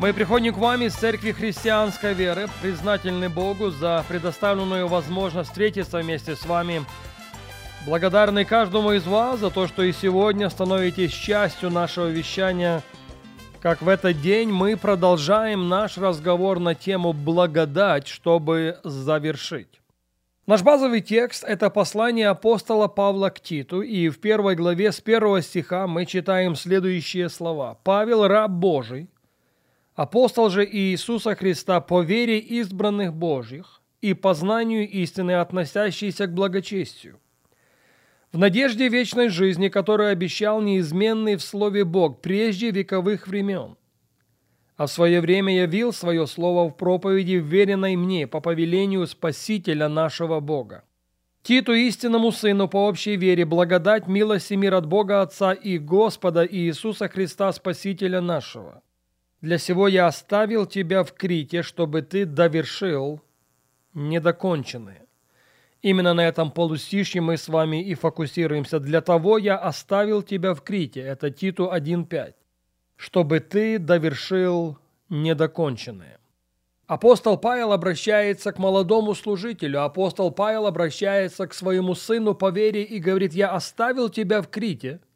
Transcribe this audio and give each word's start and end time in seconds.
Мы 0.00 0.14
приходим 0.14 0.54
к 0.54 0.56
вам 0.56 0.80
из 0.80 0.94
Церкви 0.94 1.30
Христианской 1.30 2.14
Веры, 2.14 2.48
признательны 2.62 3.28
Богу 3.28 3.68
за 3.68 4.02
предоставленную 4.08 4.88
возможность 4.88 5.50
встретиться 5.50 5.98
вместе 5.98 6.36
с 6.36 6.46
вами. 6.46 6.86
Благодарны 7.84 8.46
каждому 8.46 8.92
из 8.92 9.06
вас 9.06 9.40
за 9.40 9.50
то, 9.50 9.68
что 9.68 9.82
и 9.82 9.92
сегодня 9.92 10.48
становитесь 10.48 11.12
частью 11.12 11.68
нашего 11.68 12.06
вещания. 12.06 12.82
Как 13.60 13.82
в 13.82 13.88
этот 13.90 14.22
день 14.22 14.48
мы 14.48 14.78
продолжаем 14.78 15.68
наш 15.68 15.98
разговор 15.98 16.60
на 16.60 16.74
тему 16.74 17.12
«Благодать», 17.12 18.08
чтобы 18.08 18.78
завершить. 18.82 19.82
Наш 20.46 20.62
базовый 20.62 21.02
текст– 21.02 21.44
это 21.46 21.68
послание 21.68 22.28
апостола 22.28 22.88
Павла 22.88 23.28
к 23.28 23.38
Титу, 23.40 23.82
и 23.82 24.08
в 24.08 24.18
первой 24.18 24.54
главе 24.54 24.92
с 24.92 25.00
первого 25.02 25.42
стиха 25.42 25.86
мы 25.86 26.06
читаем 26.06 26.56
следующие 26.56 27.28
слова. 27.28 27.78
«Павел, 27.84 28.26
раб 28.26 28.50
Божий, 28.50 29.10
Апостол 30.00 30.48
же 30.48 30.64
Иисуса 30.64 31.34
Христа 31.34 31.78
по 31.82 32.00
вере 32.00 32.38
избранных 32.38 33.12
Божьих 33.12 33.82
и 34.00 34.14
по 34.14 34.32
знанию 34.32 34.88
истины, 34.88 35.32
относящейся 35.32 36.26
к 36.26 36.32
благочестию. 36.32 37.20
В 38.32 38.38
надежде 38.38 38.88
вечной 38.88 39.28
жизни, 39.28 39.68
которую 39.68 40.08
обещал 40.08 40.62
неизменный 40.62 41.36
в 41.36 41.42
Слове 41.42 41.84
Бог 41.84 42.22
прежде 42.22 42.70
вековых 42.70 43.28
времен. 43.28 43.76
А 44.78 44.86
в 44.86 44.90
свое 44.90 45.20
время 45.20 45.54
явил 45.54 45.92
свое 45.92 46.26
слово 46.26 46.70
в 46.70 46.78
проповеди, 46.78 47.34
вверенной 47.34 47.94
мне 47.96 48.26
по 48.26 48.40
повелению 48.40 49.06
Спасителя 49.06 49.90
нашего 49.90 50.40
Бога. 50.40 50.84
Титу 51.42 51.74
истинному 51.74 52.32
Сыну 52.32 52.68
по 52.68 52.88
общей 52.88 53.16
вере 53.16 53.44
благодать, 53.44 54.06
милость 54.06 54.50
и 54.50 54.56
мир 54.56 54.76
от 54.76 54.86
Бога 54.86 55.20
Отца 55.20 55.52
и 55.52 55.76
Господа 55.76 56.46
Иисуса 56.50 57.06
Христа 57.10 57.52
Спасителя 57.52 58.22
нашего– 58.22 58.82
для 59.40 59.58
сего 59.58 59.88
я 59.88 60.06
оставил 60.06 60.66
тебя 60.66 61.02
в 61.02 61.12
Крите, 61.12 61.62
чтобы 61.62 62.02
ты 62.02 62.26
довершил 62.26 63.22
недоконченное. 63.94 65.06
Именно 65.82 66.12
на 66.12 66.28
этом 66.28 66.50
полустишье 66.50 67.22
мы 67.22 67.38
с 67.38 67.48
вами 67.48 67.82
и 67.82 67.94
фокусируемся. 67.94 68.80
Для 68.80 69.00
того 69.00 69.38
я 69.38 69.56
оставил 69.56 70.22
тебя 70.22 70.52
в 70.54 70.62
Крите, 70.62 71.00
это 71.00 71.30
Титу 71.30 71.70
1.5, 71.72 72.34
чтобы 72.96 73.40
ты 73.40 73.78
довершил 73.78 74.76
недоконченное. 75.08 76.18
Апостол 76.86 77.38
Павел 77.38 77.72
обращается 77.72 78.52
к 78.52 78.58
молодому 78.58 79.14
служителю, 79.14 79.84
апостол 79.84 80.32
Павел 80.32 80.66
обращается 80.66 81.46
к 81.46 81.54
своему 81.54 81.94
сыну 81.94 82.34
по 82.34 82.50
вере 82.50 82.82
и 82.82 82.98
говорит, 82.98 83.32
я 83.32 83.52
оставил 83.52 84.10
тебя 84.10 84.42
в 84.42 84.48
Крите– 84.48 85.00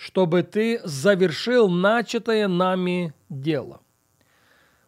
чтобы 0.00 0.42
ты 0.42 0.80
завершил 0.82 1.68
начатое 1.68 2.48
нами 2.48 3.12
дело. 3.28 3.82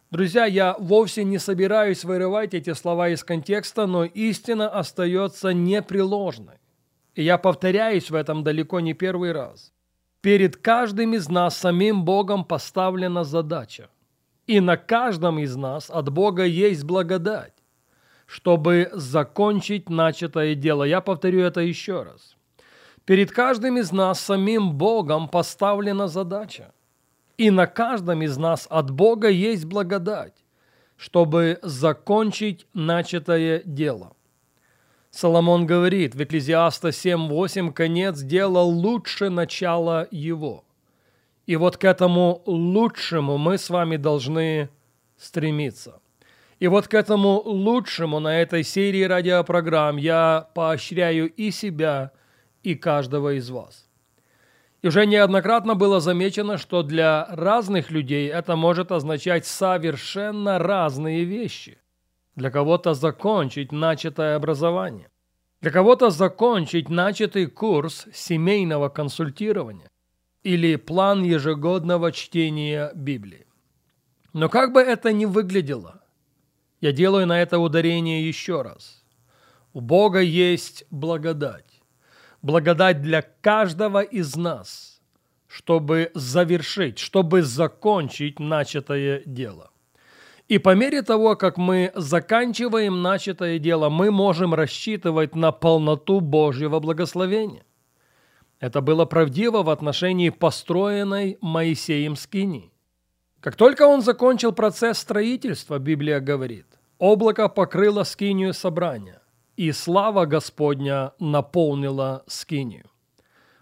Друзья, 0.09 0.45
я 0.45 0.75
вовсе 0.79 1.23
не 1.23 1.37
собираюсь 1.37 2.03
вырывать 2.03 2.55
эти 2.55 2.73
слова 2.73 3.09
из 3.09 3.23
контекста, 3.23 3.85
но 3.85 4.05
истина 4.05 4.67
остается 4.67 5.53
непреложной. 5.53 6.55
И 7.13 7.21
я 7.21 7.37
повторяюсь 7.37 8.09
в 8.09 8.15
этом 8.15 8.43
далеко 8.43 8.79
не 8.79 8.95
первый 8.95 9.33
раз. 9.33 9.71
Перед 10.21 10.57
каждым 10.57 11.13
из 11.13 11.29
нас 11.29 11.57
самим 11.57 12.05
Богом 12.05 12.43
поставлена 12.43 13.23
задача. 13.23 13.89
И 14.47 14.59
на 14.59 14.77
каждом 14.77 15.37
из 15.37 15.55
нас 15.55 15.91
от 15.91 16.09
Бога 16.09 16.43
есть 16.43 16.85
благодать, 16.85 17.53
чтобы 18.25 18.89
закончить 18.93 19.89
начатое 19.89 20.55
дело. 20.55 20.83
Я 20.83 21.01
повторю 21.01 21.41
это 21.41 21.61
еще 21.61 22.01
раз. 22.01 22.35
Перед 23.05 23.31
каждым 23.31 23.77
из 23.77 23.91
нас 23.91 24.19
самим 24.21 24.73
Богом 24.73 25.27
поставлена 25.27 26.07
задача. 26.07 26.71
И 27.37 27.49
на 27.51 27.67
каждом 27.67 28.21
из 28.21 28.37
нас 28.37 28.67
от 28.69 28.91
Бога 28.91 29.27
есть 29.27 29.65
благодать, 29.65 30.35
чтобы 30.95 31.59
закончить 31.63 32.65
начатое 32.73 33.61
дело. 33.65 34.13
Соломон 35.11 35.65
говорит 35.65 36.15
в 36.15 36.23
Экклезиаста 36.23 36.89
7.8, 36.89 37.73
конец 37.73 38.21
дела 38.21 38.61
лучше 38.61 39.29
начала 39.29 40.07
его. 40.09 40.63
И 41.45 41.55
вот 41.55 41.77
к 41.77 41.83
этому 41.83 42.41
лучшему 42.45 43.37
мы 43.37 43.57
с 43.57 43.69
вами 43.69 43.97
должны 43.97 44.69
стремиться. 45.17 45.99
И 46.59 46.67
вот 46.67 46.87
к 46.87 46.93
этому 46.93 47.41
лучшему 47.43 48.19
на 48.19 48.41
этой 48.41 48.63
серии 48.63 49.03
радиопрограмм 49.03 49.97
я 49.97 50.47
поощряю 50.53 51.29
и 51.29 51.51
себя, 51.51 52.11
и 52.63 52.75
каждого 52.75 53.37
из 53.37 53.49
вас. 53.49 53.87
И 54.81 54.87
уже 54.87 55.05
неоднократно 55.05 55.75
было 55.75 56.01
замечено, 56.01 56.57
что 56.57 56.83
для 56.83 57.25
разных 57.29 57.89
людей 57.89 58.29
это 58.29 58.55
может 58.55 58.91
означать 58.91 59.45
совершенно 59.45 60.59
разные 60.59 61.23
вещи. 61.23 61.77
Для 62.35 62.49
кого-то 62.49 62.93
закончить 62.93 63.71
начатое 63.71 64.35
образование, 64.35 65.09
для 65.61 65.71
кого-то 65.71 66.09
закончить 66.09 66.89
начатый 66.89 67.45
курс 67.45 68.07
семейного 68.13 68.89
консультирования 68.89 69.89
или 70.41 70.75
план 70.75 71.23
ежегодного 71.23 72.11
чтения 72.11 72.91
Библии. 72.95 73.45
Но 74.33 74.49
как 74.49 74.73
бы 74.73 74.81
это 74.81 75.13
ни 75.13 75.25
выглядело, 75.25 76.01
я 76.81 76.91
делаю 76.91 77.27
на 77.27 77.41
это 77.41 77.59
ударение 77.59 78.27
еще 78.27 78.63
раз. 78.63 79.05
У 79.71 79.79
Бога 79.79 80.19
есть 80.19 80.83
благодать 80.89 81.72
благодать 82.43 83.01
для 83.01 83.23
каждого 83.41 84.03
из 84.03 84.35
нас, 84.35 85.01
чтобы 85.47 86.11
завершить, 86.13 86.99
чтобы 86.99 87.41
закончить 87.41 88.39
начатое 88.39 89.23
дело. 89.25 89.71
И 90.49 90.59
по 90.59 90.75
мере 90.75 91.01
того, 91.01 91.35
как 91.37 91.57
мы 91.57 91.91
заканчиваем 91.95 93.01
начатое 93.01 93.59
дело, 93.59 93.89
мы 93.89 94.11
можем 94.11 94.53
рассчитывать 94.53 95.35
на 95.35 95.51
полноту 95.51 96.19
Божьего 96.19 96.79
благословения. 96.79 97.63
Это 98.59 98.81
было 98.81 99.05
правдиво 99.05 99.63
в 99.63 99.69
отношении 99.69 100.29
построенной 100.29 101.37
Моисеем 101.41 102.15
скини. 102.15 102.71
Как 103.39 103.55
только 103.55 103.87
он 103.87 104.01
закончил 104.01 104.51
процесс 104.51 104.99
строительства, 104.99 105.79
Библия 105.79 106.19
говорит, 106.19 106.67
облако 106.97 107.47
покрыло 107.47 108.03
скинию 108.03 108.53
собрания 108.53 109.22
и 109.55 109.71
слава 109.71 110.25
Господня 110.25 111.13
наполнила 111.19 112.23
скинию. 112.27 112.85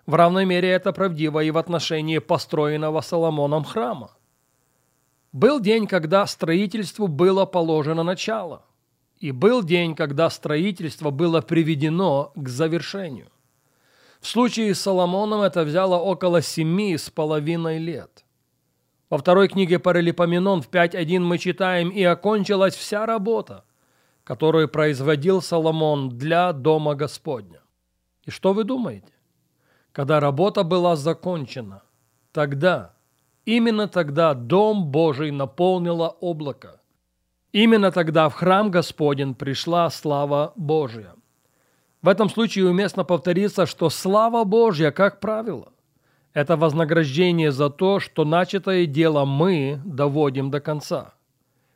В 0.05 0.15
равной 0.15 0.45
мере 0.45 0.69
это 0.69 0.93
правдиво 0.93 1.43
и 1.43 1.51
в 1.51 1.57
отношении 1.57 2.17
построенного 2.17 3.01
Соломоном 3.01 3.63
храма. 3.63 4.11
Был 5.31 5.59
день, 5.59 5.87
когда 5.87 6.25
строительству 6.25 7.07
было 7.07 7.45
положено 7.45 8.03
начало, 8.03 8.65
и 9.19 9.31
был 9.31 9.63
день, 9.63 9.95
когда 9.95 10.29
строительство 10.29 11.11
было 11.11 11.41
приведено 11.41 12.31
к 12.35 12.49
завершению. 12.49 13.29
В 14.19 14.27
случае 14.27 14.75
с 14.75 14.81
Соломоном 14.81 15.41
это 15.41 15.63
взяло 15.63 15.97
около 15.97 16.41
семи 16.41 16.97
с 16.97 17.09
половиной 17.09 17.77
лет. 17.79 18.25
Во 19.09 19.17
второй 19.17 19.47
книге 19.47 19.79
Паралипоменон 19.79 20.61
в 20.61 20.69
5.1 20.69 21.19
мы 21.19 21.37
читаем 21.37 21.89
«И 21.89 22.03
окончилась 22.03 22.75
вся 22.75 23.05
работа, 23.05 23.65
которую 24.23 24.69
производил 24.69 25.41
Соломон 25.41 26.09
для 26.09 26.53
Дома 26.53 26.95
Господня. 26.95 27.61
И 28.25 28.31
что 28.31 28.53
вы 28.53 28.63
думаете? 28.63 29.11
Когда 29.91 30.19
работа 30.19 30.63
была 30.63 30.95
закончена, 30.95 31.81
тогда, 32.31 32.93
именно 33.45 33.87
тогда 33.87 34.33
Дом 34.33 34.85
Божий 34.85 35.31
наполнило 35.31 36.07
облако. 36.21 36.79
Именно 37.51 37.91
тогда 37.91 38.29
в 38.29 38.33
храм 38.33 38.71
Господень 38.71 39.35
пришла 39.35 39.89
слава 39.89 40.53
Божья. 40.55 41.15
В 42.01 42.07
этом 42.07 42.29
случае 42.29 42.69
уместно 42.69 43.03
повториться, 43.03 43.65
что 43.65 43.89
слава 43.89 44.43
Божья, 44.43 44.91
как 44.91 45.19
правило, 45.19 45.73
это 46.33 46.55
вознаграждение 46.55 47.51
за 47.51 47.69
то, 47.69 47.99
что 47.99 48.23
начатое 48.23 48.85
дело 48.85 49.25
мы 49.25 49.81
доводим 49.83 50.51
до 50.51 50.61
конца– 50.61 51.13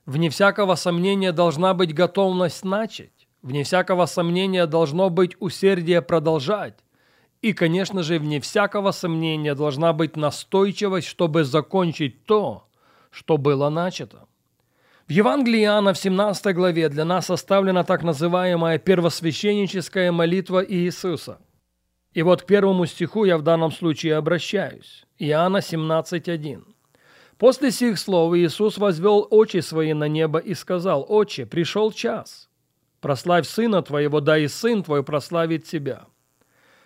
Вне 0.05 0.29
всякого 0.29 0.75
сомнения 0.75 1.31
должна 1.31 1.73
быть 1.73 1.93
готовность 1.93 2.63
начать. 2.63 3.27
Вне 3.41 3.63
всякого 3.63 4.05
сомнения 4.05 4.67
должно 4.67 5.09
быть 5.09 5.35
усердие 5.39 6.01
продолжать. 6.01 6.75
И, 7.41 7.53
конечно 7.53 8.03
же, 8.03 8.19
вне 8.19 8.39
всякого 8.39 8.91
сомнения 8.91 9.55
должна 9.55 9.93
быть 9.93 10.15
настойчивость, 10.15 11.07
чтобы 11.07 11.43
закончить 11.43 12.25
то, 12.25 12.67
что 13.11 13.37
было 13.37 13.69
начато. 13.69 14.27
В 15.07 15.11
Евангелии 15.11 15.63
Иоанна 15.63 15.93
в 15.93 15.97
17 15.97 16.55
главе 16.55 16.89
для 16.89 17.05
нас 17.05 17.29
оставлена 17.29 17.83
так 17.83 18.03
называемая 18.03 18.79
первосвященническая 18.79 20.11
молитва 20.11 20.65
Иисуса. 20.65 21.39
И 22.13 22.23
вот 22.23 22.41
к 22.41 22.45
первому 22.45 22.87
стиху 22.87 23.25
я 23.25 23.37
в 23.37 23.43
данном 23.43 23.71
случае 23.71 24.15
обращаюсь. 24.15 25.05
Иоанна 25.19 25.57
17.1. 25.57 26.74
После 27.37 27.71
сих 27.71 27.99
слов 27.99 28.33
Иисус 28.35 28.77
возвел 28.77 29.27
очи 29.29 29.59
свои 29.59 29.93
на 29.93 30.07
небо 30.07 30.39
и 30.39 30.53
сказал, 30.53 31.05
«Отче, 31.07 31.45
пришел 31.45 31.91
час. 31.91 32.49
Прославь 33.01 33.45
Сына 33.45 33.81
Твоего, 33.81 34.21
да 34.21 34.37
и 34.37 34.47
Сын 34.47 34.83
Твой 34.83 35.03
прославит 35.03 35.65
Тебя. 35.65 36.05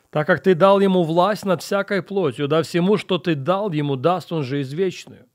Так 0.09 0.25
как 0.25 0.41
Ты 0.41 0.55
дал 0.55 0.79
Ему 0.79 1.03
власть 1.03 1.45
над 1.45 1.61
всякой 1.61 2.01
плотью, 2.01 2.47
да 2.47 2.63
всему, 2.63 2.97
что 2.97 3.19
Ты 3.19 3.35
дал 3.35 3.71
Ему, 3.71 3.95
даст 3.95 4.31
Он 4.31 4.43
жизнь 4.43 4.75
вечную. 4.75 5.27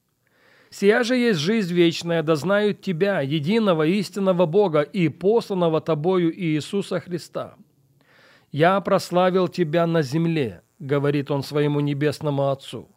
Сия 0.70 1.04
же 1.04 1.16
есть 1.16 1.38
жизнь 1.38 1.72
вечная, 1.72 2.24
да 2.24 2.34
знают 2.34 2.80
Тебя, 2.80 3.20
единого 3.20 3.86
истинного 3.86 4.46
Бога 4.46 4.80
и 4.80 5.08
посланного 5.08 5.80
Тобою 5.80 6.36
Иисуса 6.36 6.98
Христа. 6.98 7.54
Я 8.50 8.80
прославил 8.80 9.46
Тебя 9.46 9.86
на 9.86 10.02
земле, 10.02 10.62
говорит 10.80 11.30
Он 11.30 11.44
своему 11.44 11.78
небесному 11.78 12.50
Отцу. 12.50 12.93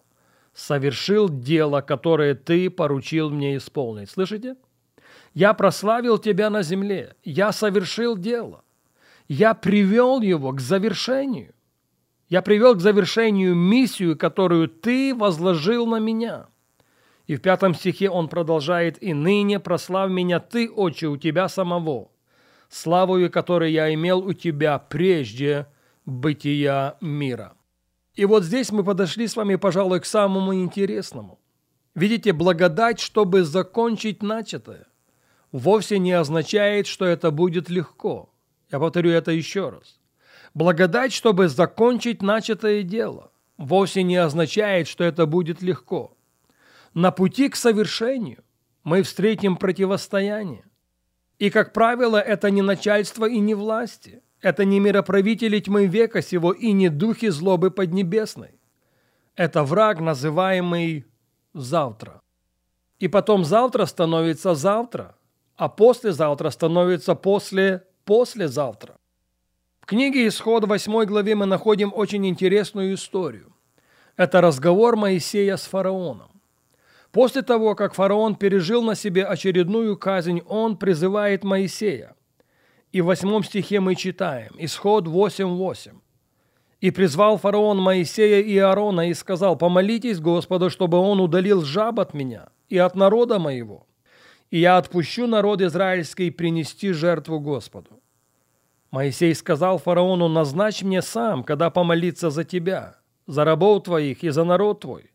Совершил 0.57 1.29
дело, 1.29 1.81
которое 1.81 2.33
Ты 2.33 2.71
поручил 2.71 3.29
мне 3.29 3.57
исполнить. 3.57 4.09
Слышите? 4.09 4.55
Я 5.35 5.53
прославил 5.53 6.17
Тебя 6.17 6.49
на 6.49 6.63
земле, 6.63 7.13
я 7.23 7.51
совершил 7.51 8.17
дело. 8.17 8.63
Я 9.27 9.53
привел 9.53 10.19
его 10.19 10.51
к 10.53 10.59
завершению. 10.59 11.53
Я 12.27 12.41
привел 12.41 12.73
к 12.73 12.81
завершению 12.81 13.53
миссию, 13.53 14.17
которую 14.17 14.67
Ты 14.67 15.13
возложил 15.13 15.85
на 15.85 15.99
меня– 15.99 16.47
и 17.27 17.35
в 17.35 17.41
пятом 17.41 17.75
стихе 17.75 18.09
он 18.09 18.29
продолжает 18.29 19.03
«И 19.03 19.13
ныне 19.13 19.59
прослав 19.59 20.09
меня 20.09 20.39
Ты, 20.39 20.71
Отче, 20.71 21.07
у 21.07 21.17
Тебя 21.17 21.49
самого, 21.49 22.09
славою, 22.69 23.29
которой 23.29 23.73
я 23.73 23.93
имел 23.93 24.19
у 24.19 24.31
Тебя 24.31 24.79
прежде 24.79 25.67
бытия 26.05 26.95
мира». 27.01 27.56
И 28.17 28.25
вот 28.25 28.43
здесь 28.43 28.71
мы 28.71 28.83
подошли 28.83 29.27
с 29.27 29.37
вами, 29.37 29.55
пожалуй, 29.55 30.01
к 30.01 30.05
самому 30.05 30.53
интересному. 30.53 31.39
Видите, 31.95 32.33
благодать, 32.33 32.99
чтобы 32.99 33.43
закончить 33.43 34.21
начатое, 34.21 34.87
вовсе 35.53 35.99
не 35.99 36.11
означает, 36.11 36.87
что 36.87 37.05
это 37.05 37.31
будет 37.31 37.69
легко. 37.69 38.29
Я 38.69 38.79
повторю 38.79 39.11
это 39.11 39.31
еще 39.31 39.69
раз. 39.69 39.99
Благодать, 40.53 41.13
чтобы 41.13 41.47
закончить 41.47 42.21
начатое 42.21 42.83
дело, 42.83 43.31
вовсе 43.57 44.03
не 44.03 44.17
означает, 44.17 44.89
что 44.89 45.05
это 45.05 45.25
будет 45.25 45.61
легко– 45.61 46.13
на 46.97 47.11
пути 47.11 47.47
к 47.47 47.55
совершению 47.55 48.43
мы 48.83 49.03
встретим 49.03 49.55
противостояние. 49.55 50.65
И, 51.37 51.51
как 51.51 51.71
правило, 51.71 52.17
это 52.17 52.49
не 52.49 52.63
начальство 52.63 53.29
и 53.29 53.37
не 53.37 53.53
власти, 53.53 54.23
это 54.41 54.65
не 54.65 54.79
мироправители 54.79 55.59
тьмы 55.59 55.87
века 55.87 56.21
сего 56.21 56.51
и 56.51 56.71
не 56.71 56.89
духи 56.89 57.29
злобы 57.29 57.71
поднебесной. 57.71 58.59
Это 59.35 59.63
враг, 59.63 59.99
называемый 59.99 61.05
завтра. 61.53 62.21
И 62.99 63.07
потом 63.07 63.45
завтра 63.45 63.85
становится 63.85 64.55
завтра, 64.55 65.15
а 65.55 65.69
послезавтра 65.69 66.49
становится 66.49 67.15
после 67.15 67.83
послезавтра. 68.05 68.97
В 69.81 69.85
книге 69.85 70.27
«Исход» 70.27 70.67
8 70.67 71.05
главе 71.05 71.35
мы 71.35 71.45
находим 71.45 71.93
очень 71.95 72.25
интересную 72.27 72.93
историю. 72.93 73.53
Это 74.17 74.41
разговор 74.41 74.95
Моисея 74.95 75.55
с 75.57 75.65
фараоном. 75.65 76.41
После 77.11 77.41
того, 77.41 77.75
как 77.75 77.93
фараон 77.93 78.35
пережил 78.35 78.83
на 78.83 78.95
себе 78.95 79.23
очередную 79.23 79.95
казнь, 79.97 80.41
он 80.45 80.77
призывает 80.77 81.43
Моисея. 81.43 82.16
И 82.91 83.01
в 83.01 83.05
восьмом 83.05 83.43
стихе 83.43 83.79
мы 83.79 83.95
читаем, 83.95 84.53
исход 84.57 85.07
8.8. 85.07 85.91
«И 86.79 86.91
призвал 86.91 87.37
фараон 87.37 87.81
Моисея 87.81 88.41
и 88.41 88.57
Аарона 88.57 89.09
и 89.09 89.13
сказал, 89.13 89.57
помолитесь 89.57 90.19
Господу, 90.19 90.69
чтобы 90.69 90.97
он 90.97 91.19
удалил 91.19 91.63
жаб 91.63 91.99
от 91.99 92.13
меня 92.13 92.49
и 92.69 92.77
от 92.77 92.95
народа 92.95 93.39
моего, 93.39 93.87
и 94.51 94.59
я 94.59 94.77
отпущу 94.77 95.27
народ 95.27 95.61
израильский 95.61 96.29
принести 96.29 96.91
жертву 96.93 97.39
Господу». 97.39 97.99
Моисей 98.91 99.35
сказал 99.35 99.79
фараону, 99.79 100.27
назначь 100.27 100.81
мне 100.81 101.01
сам, 101.01 101.43
когда 101.43 101.69
помолиться 101.69 102.29
за 102.29 102.43
тебя, 102.43 102.95
за 103.25 103.43
рабов 103.43 103.83
твоих 103.83 104.23
и 104.23 104.29
за 104.29 104.45
народ 104.45 104.81
твой, 104.81 105.11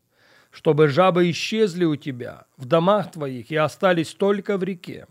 чтобы 0.51 0.89
жабы 0.89 1.31
исчезли 1.31 1.85
у 1.85 1.97
тебя 1.97 2.45
в 2.57 2.67
домах 2.67 3.13
твоих 3.13 3.51
и 3.51 3.57
остались 3.57 4.13
только 4.13 4.59
в 4.59 4.63
реке. 4.63 5.07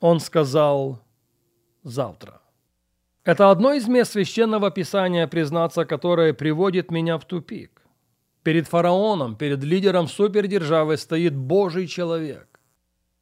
Он 0.00 0.20
сказал 0.20 1.00
«завтра». 1.82 2.40
Это 3.24 3.50
одно 3.50 3.72
из 3.72 3.86
мест 3.86 4.12
священного 4.12 4.70
писания, 4.72 5.28
признаться, 5.28 5.84
которое 5.84 6.34
приводит 6.34 6.90
меня 6.90 7.18
в 7.18 7.24
тупик. 7.24 7.82
Перед 8.42 8.66
фараоном, 8.66 9.36
перед 9.36 9.62
лидером 9.62 10.08
супердержавы 10.08 10.96
стоит 10.96 11.36
Божий 11.36 11.86
человек. 11.86 12.48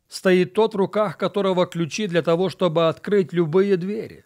Стоит 0.08 0.54
тот, 0.54 0.74
в 0.74 0.78
руках 0.78 1.18
которого 1.18 1.66
ключи 1.66 2.06
для 2.06 2.22
того, 2.22 2.48
чтобы 2.48 2.88
открыть 2.88 3.34
любые 3.34 3.76
двери. 3.76 4.24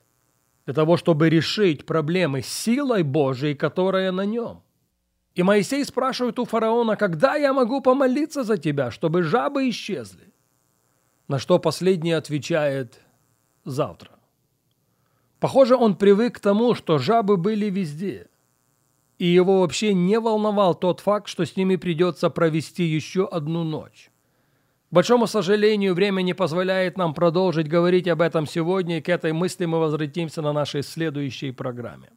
Для 0.64 0.74
того, 0.74 0.96
чтобы 0.96 1.28
решить 1.28 1.84
проблемы 1.84 2.40
силой 2.40 3.02
Божией, 3.02 3.54
которая 3.54 4.12
на 4.12 4.24
нем. 4.24 4.62
И 5.34 5.42
Моисей 5.42 5.84
спрашивает 5.84 6.38
у 6.38 6.44
фараона, 6.44 6.96
когда 6.96 7.34
я 7.34 7.52
могу 7.52 7.80
помолиться 7.80 8.44
за 8.44 8.56
тебя, 8.56 8.92
чтобы 8.92 9.24
жабы 9.24 9.68
исчезли? 9.68 10.32
На 11.26 11.40
что 11.40 11.58
последний 11.58 12.12
отвечает 12.12 13.00
завтра. 13.64 14.13
Похоже, 15.44 15.76
он 15.76 15.94
привык 15.94 16.36
к 16.36 16.40
тому, 16.40 16.74
что 16.74 16.96
жабы 16.96 17.36
были 17.36 17.66
везде. 17.66 18.28
И 19.18 19.26
его 19.26 19.60
вообще 19.60 19.92
не 19.92 20.18
волновал 20.18 20.74
тот 20.74 21.00
факт, 21.00 21.28
что 21.28 21.44
с 21.44 21.54
ними 21.54 21.76
придется 21.76 22.30
провести 22.30 22.84
еще 22.84 23.26
одну 23.26 23.62
ночь. 23.62 24.10
К 24.88 24.94
большому 24.94 25.26
сожалению, 25.26 25.92
время 25.92 26.22
не 26.22 26.32
позволяет 26.32 26.96
нам 26.96 27.12
продолжить 27.12 27.68
говорить 27.68 28.08
об 28.08 28.22
этом 28.22 28.46
сегодня, 28.46 28.96
и 28.96 29.00
к 29.02 29.10
этой 29.10 29.34
мысли 29.34 29.66
мы 29.66 29.80
возвратимся 29.80 30.40
на 30.40 30.54
нашей 30.54 30.82
следующей 30.82 31.50
программе. 31.50 32.08